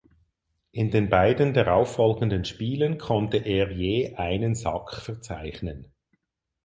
In 0.71 0.89
den 0.89 1.09
beiden 1.09 1.53
darauffolgenden 1.53 2.43
Spielen 2.43 2.97
konnte 2.97 3.37
er 3.37 3.71
je 3.71 4.15
einen 4.15 4.55
Sack 4.55 4.95
verzeichnen. 4.95 5.93